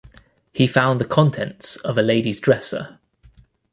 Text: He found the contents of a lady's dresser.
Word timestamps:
He 0.51 0.65
found 0.65 0.99
the 0.99 1.05
contents 1.05 1.75
of 1.75 1.95
a 1.95 2.01
lady's 2.01 2.41
dresser. 2.41 2.97